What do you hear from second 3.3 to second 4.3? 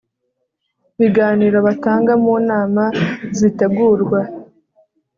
zitegurwa